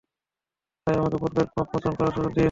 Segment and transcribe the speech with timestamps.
[0.87, 2.39] তাই আমাকে পূর্বের পাপমোচন করার সুযোগ দিন।